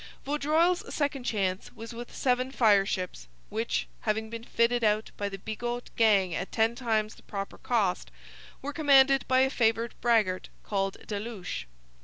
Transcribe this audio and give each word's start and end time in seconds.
Vaudreuil's 0.25 0.91
second 0.91 1.25
chance 1.25 1.71
was 1.73 1.93
with 1.93 2.11
seven 2.11 2.49
fireships, 2.51 3.27
which, 3.49 3.85
having 3.99 4.31
been 4.31 4.43
fitted 4.43 4.83
out 4.83 5.11
by 5.15 5.29
the 5.29 5.37
Bigot 5.37 5.91
gang 5.95 6.33
at 6.33 6.51
ten 6.51 6.73
times 6.73 7.13
the 7.13 7.21
proper 7.21 7.59
cost, 7.59 8.09
were 8.63 8.73
commanded 8.73 9.27
by 9.27 9.41
a 9.41 9.49
favoured 9.51 9.93
braggart 10.01 10.49
called 10.63 10.97
Delouche. 11.05 11.65